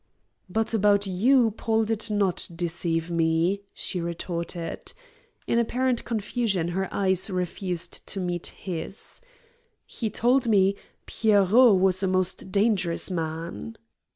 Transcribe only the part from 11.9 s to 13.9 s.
a most dangerous man!"